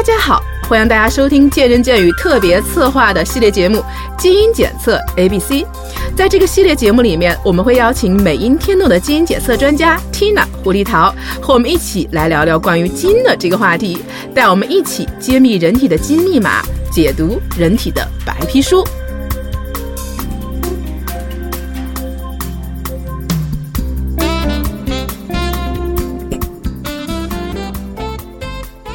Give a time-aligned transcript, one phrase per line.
[0.00, 3.80] 大家好，欢迎大家收听《见人见语》特别策划的系列节目
[4.16, 5.62] 《基因检测 A B C》。
[6.16, 14.02] 在这个系列节目里面，我们会邀请美音天动的基因检测专家 Tina 胡立桃和我们一起来聊聊关于基因的这个话题，
[14.34, 18.82] 带我们一起揭秘人体的基因密码，解读人体的白皮书。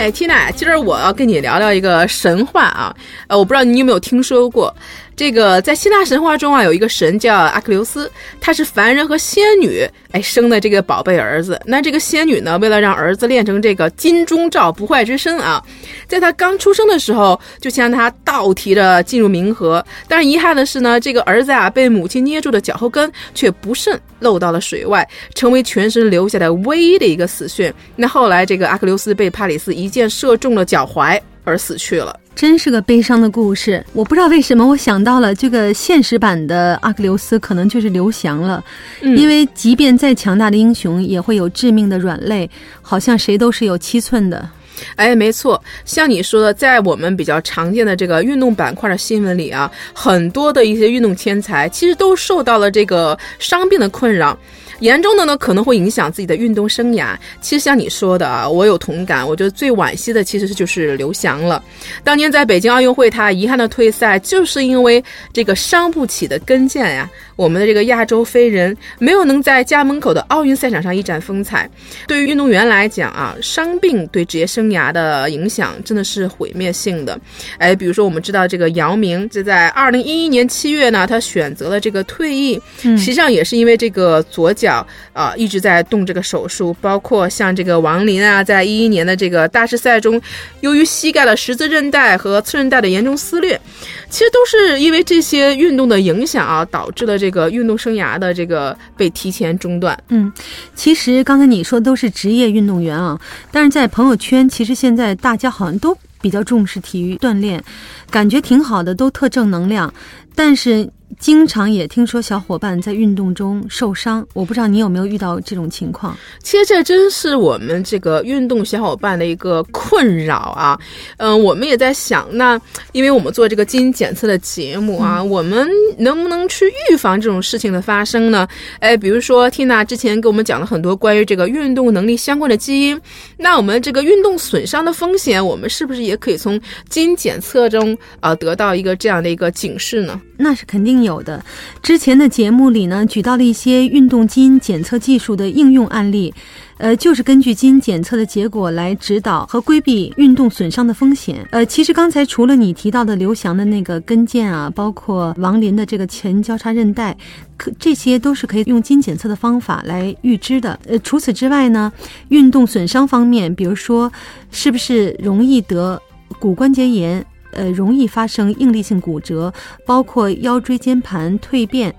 [0.00, 2.96] 哎缇娜今儿我要跟你聊聊一个神话啊，
[3.26, 4.74] 呃，我不知道你有没有听说过。
[5.16, 8.10] 这个在希腊神话中啊，有一个神叫阿克琉斯，
[8.40, 11.60] 他是凡人和仙女哎生的这个宝贝儿子。
[11.66, 15.62] 那这个仙女呢，为了让儿子练成这个金钟罩不坏之身啊，
[16.06, 19.84] 在他刚出生的时候就将他倒提着进入冥河。
[20.08, 27.72] 但是遗憾的是呢，这个儿子啊被母亲捏住的脚后跟却不慎漏到了水外，成为全身留下的唯一的一个死穴。
[27.96, 32.18] 那后来这个阿克琉斯被帕里斯一箭射中了脚踝而死去了。
[32.34, 33.84] 真是个悲伤的故事。
[33.92, 38.64] 我不知道为什么，我想到了这个现实版的阿克琉斯，可能就是刘翔了。
[39.02, 42.48] 因为即便再强大的英雄，也会有致命的软肋，
[42.80, 44.48] 好像谁都是有七寸的。
[44.96, 54.38] 哎，没错，像你说的，在我们比较常见的这个运动板块的新闻里啊，很多的一些运动天才，其实都受到了这个伤病的困扰。
[54.80, 57.16] 严重的呢，可能会影响自己的运动生涯。
[57.40, 59.26] 其实像你说的啊，我有同感。
[59.26, 61.62] 我觉得最惋惜的其实就是刘翔了。
[62.02, 67.08] 当年在北京奥运会，他遗憾的退赛，就是因为这个伤不起的跟腱呀。
[67.36, 71.68] 我们的这个亚洲飞人没有能在家门口的奥运赛场上一展风采。
[72.06, 77.18] 对于运动员来讲啊，伤病对职业生涯的影响真的是毁灭性的。
[77.58, 84.69] 哎，比如说我们知道这个姚明，就在二零一一年七月呢，他选择了这个退役，实际上也是因为这个左脚。
[85.12, 90.20] 啊，一直在动这个手术，包括像这个王林啊，在一一年的这个大师赛中，
[90.60, 93.60] 由于膝盖的十字韧带和次韧带的严重撕裂，
[94.08, 99.98] 其实都是因为这些运动的影响啊，导致了这个运动生涯的这个被提前中断。
[100.08, 100.32] 嗯，
[100.74, 107.62] 其实刚才你说都是职业运动员啊，但是在朋友圈，其实现在大家好像都比较重视体育锻炼，
[108.10, 109.92] 感觉挺好的，都特正能量，
[110.34, 110.88] 但是。
[111.18, 116.16] 经常也听说小伙伴在运动中受伤，我不知道你有没有遇到这种情况。
[116.40, 120.78] 其实这真是我们这个运动小伙伴的一个困扰啊。
[121.16, 122.60] 嗯，我们也在想，那
[122.92, 128.46] 因为我们做这个基因检测的节目啊，我们能不能去预防这种事情的发生呢？
[128.78, 133.00] 哎，比如说 Tina 之前给我们讲了很多关于这个运动能力相关的基因，
[133.36, 136.58] 那我们这个运动损伤的风险，我们是不是也可以从
[136.88, 140.20] 基因检测中啊得到一个这样的一个警示呢？
[140.38, 140.99] 那是肯定。
[141.02, 141.44] 有的，
[141.82, 146.32] 之前的节目里呢，举到了一些运动基因检测技术的应用案例，
[146.78, 151.46] 呃，就是根据基因检测的结果来指导和规避运动损伤的风险。
[151.50, 157.16] 呃，其实刚才除了你提到的刘翔的那个跟腱啊，包括王林的这个前交叉韧带，
[157.56, 160.78] 可这些都是可以用基因检测的方法来预知的。
[160.86, 161.92] 呃，除此之外呢，
[162.28, 164.10] 运动损伤方面，比如说
[164.50, 166.00] 是不是容易得
[166.38, 167.24] 骨关节炎？
[167.52, 169.52] 呃，容易发生应力性骨折，
[169.84, 171.94] 包括腰椎间盘蜕变，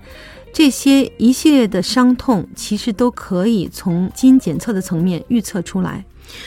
[0.52, 6.04] 这些一系列的伤痛，其实都可以从基因检测的层面预测出来。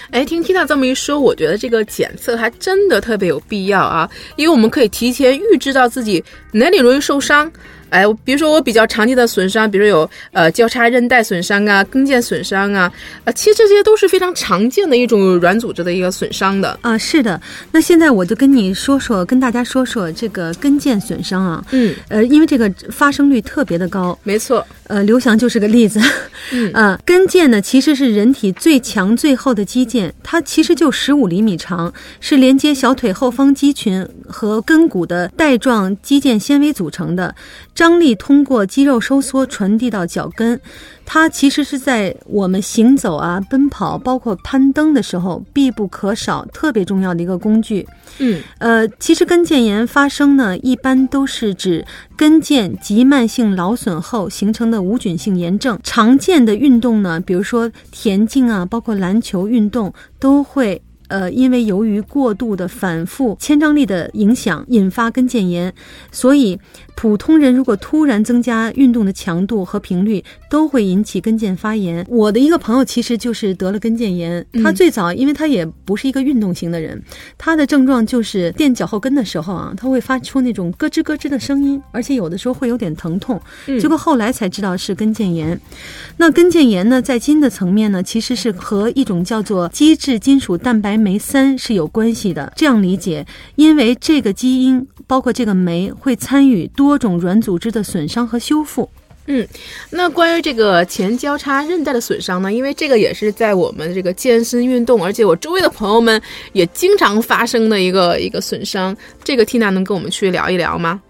[0.09, 7.51] 哎，听缇娜这么一说，我觉得这个检测还真的特别有必要啊，因为我们可以提前预知到自己哪里容易受伤。
[7.95, 12.91] 哎，比如说我比较常见的损伤，比如有呃交叉韧带损伤啊、跟腱损伤啊，
[13.23, 16.97] 呃，其实这些都是非常常见的一种软组织的一个损伤的啊。
[16.97, 17.39] 是的，
[17.71, 21.63] 那现在我就跟你说说，跟大家说说这个跟腱损伤啊。
[21.71, 24.17] 嗯，呃，因为这个发生率特别的高。
[24.23, 26.01] 没错，呃，刘翔就是个例子。
[26.51, 37.33] 嗯，啊， 跟腱呢其实是人体最强最厚的肌腱，它其实就十五厘米长，是连接小腿后方肌群和跟骨的带状肌腱纤维组成的。
[37.85, 40.59] 张力通过肌肉收缩传递到脚跟，
[41.05, 47.87] 它其实是在我们行走啊、奔跑，包括攀登的时候必不可少、特别重要的一个工具。
[48.17, 51.85] 嗯，呃，其实跟腱炎发生呢，一般都是指
[52.17, 55.79] 跟腱急慢性劳损后形成的无菌性炎症。
[55.83, 60.81] 常见的运动呢，比如说田径啊，包括篮球运动，都会。
[61.07, 65.71] 呃，因为由于过度的反复牵张力的影响，引发跟腱炎，
[66.11, 66.59] 所以
[66.95, 72.03] 普通人如果突然增加运动的强度和频率，都会引起跟腱发炎。
[72.09, 76.99] 我的一个朋友其实就是得了跟腱炎，他最早因为他也不是一个运动型的人，
[77.37, 83.39] 他的症状就是垫脚后跟的时候啊，他会发出那种咯吱咯吱的声音，而且有的时候会有点疼痛。
[83.79, 85.59] 结果后来才知道是跟腱炎。
[86.17, 90.94] 那跟腱炎呢，在基因的层面呢，其实是和一种叫做基质金属蛋白。
[90.95, 92.51] 白酶三是有关系的。
[92.55, 93.25] 这样理解，
[93.55, 98.89] 因为这个基因包括这个酶会参与多种软组织的损伤和修复。
[99.27, 99.47] 嗯，
[99.89, 102.53] 那关于这个前交叉韧带的损伤呢？
[102.53, 106.21] 因为这个也是在我们这个健身运动，而且我周围的朋友们
[106.53, 108.95] 也经常发生的一个一个损伤。
[109.23, 111.01] 这个 Tina 能跟我们去聊一聊吗？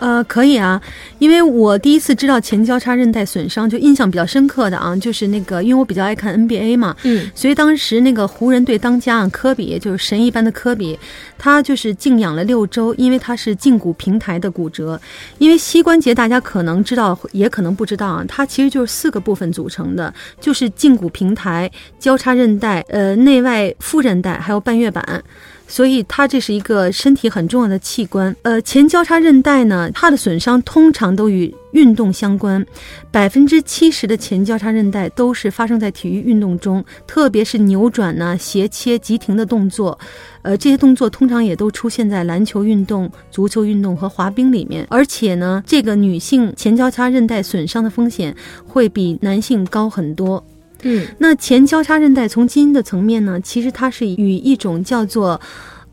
[0.00, 0.80] 呃，可以啊，
[1.18, 10.98] 因为我第一次知道前交叉韧带损伤，就印象比较深刻的啊，就是那个，因为我比较爱看 NBA 嘛，嗯，所以当时那个湖人队当家啊，科比就是神一般的科比，
[11.36, 14.98] 他就是静养了六周，因为他是胫骨平台的骨折。
[15.36, 25.22] 因为膝关节大家可能知道，也可能不知道啊，它其实就是四个部分组成的，就是胫骨平台、交叉韧带、呃内外副韧带还有半月板。
[25.70, 28.34] 所以它这是一个身体很重要的器官。
[28.42, 32.66] 呃，前交叉韧带呢，它的损伤通常都与运动相关，
[33.12, 39.96] 百分之七十的前交叉韧带都是发生在体育运动中，特别是扭转呢、斜切、急停的动作。
[40.42, 44.84] 呃，这些动作通常也都出现在篮球运动、足球运动和滑冰里面。
[44.90, 48.34] 而且呢，这个女性前交叉韧带损伤的风险
[48.66, 50.44] 会比男性高很多。
[50.82, 55.40] 嗯，那前交叉韧带从基因的层面呢，其实它是与一种叫做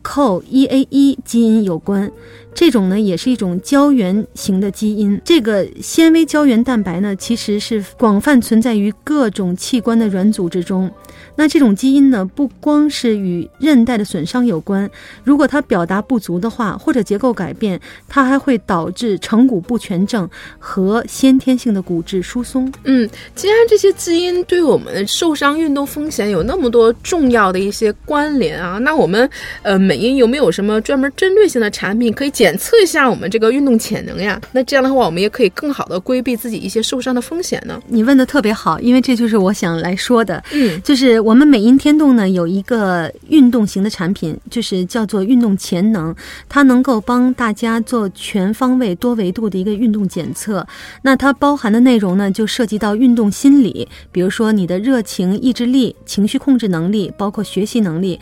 [0.02, 2.10] COL1A1 基因有关。
[2.58, 5.20] 这种呢，也是一种胶原型的基因。
[5.24, 10.90] 这个纤维胶原蛋白呢，其实是广泛存在于各种器官的软组织中。
[11.36, 14.90] 那这种基因呢，不光是与韧带的损伤有关，
[15.22, 20.28] 如果它表达不足的话，或者结构改变，它还会导致成骨不全症
[20.58, 22.70] 和先天性的骨质疏松。
[22.82, 29.30] 嗯，既然这些基因对我们受伤运动风险有那么多重要的一些关联啊，那我们
[29.62, 34.40] 呃美英有没有什么专门针对性的产品可以解检测一下我们这个运动潜能呀？
[34.52, 37.78] 那这样的话，我们也可以更好的规避自己一些受伤的风险呢？
[37.88, 40.42] 你问的特别好，因为这就是我想来说的。
[40.52, 46.16] 嗯，就是我们美音天动呢有一个运动型的产品，就是叫做运动潜能，
[46.48, 50.66] 它能够帮大家做全方位、多维度的一个运动检测。
[51.02, 58.18] 那它包含的内容呢，就涉及到运动心理，比如说你的热情、意志力、情绪控制能力，包括学习能力，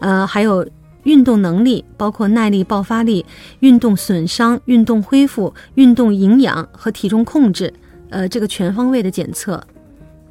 [0.00, 0.68] 呃，还有
[1.04, 3.24] 运动能力，包括耐力、爆发力、
[3.60, 7.72] 运动损伤、运动恢复、运动营养和体重控制，
[8.10, 9.62] 呃，这个全方位的检测。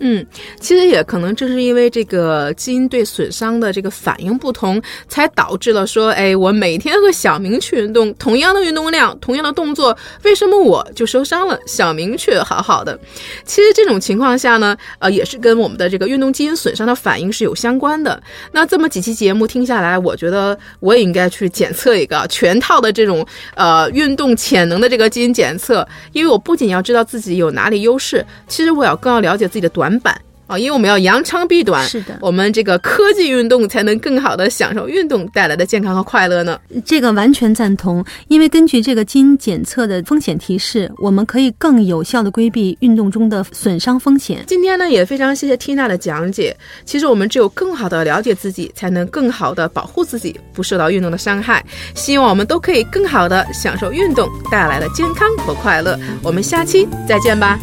[0.03, 0.25] 嗯，
[0.59, 13.00] 其实也可能正是因为这个基因对损伤的这个反应不同，才导致了说，哎，我每天和小明去运动，同样的运动量，同样的动作，为什么我就受伤了，小明却好好的？
[13.45, 18.19] 其实这种情况下呢，呃，也是跟我们的这个运动基因损伤的反应是有相关的。
[18.51, 23.24] 那这么几期节目听下来，我觉得我也应该去检测一个全套的这种
[23.54, 29.91] 呃运动潜能的这个基因检测，因为我不仅要知道自己有哪里优势，其实我要更要了解自己的短。
[30.00, 36.60] 板啊，因为我们要扬长避短，是的，我们这个科技运动才能更好的享受运动带来的健康和快乐呢。
[36.84, 44.44] 这个完全赞同，因为根据这个基因检测的风险提示，我们可以更有效的规避运动中的损伤风险。
[44.46, 46.54] 今天呢，也非常谢谢 Tina 的讲解。
[46.84, 51.64] 其实我们只有更好的了解自己，才能更好的保护自己，不受到运动的伤害。
[51.96, 55.98] 希望我们都可以更好的享受运动带来的健康和快乐。
[56.22, 57.58] 我们下期再见吧。